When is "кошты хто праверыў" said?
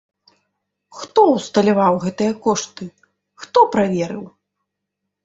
2.45-4.25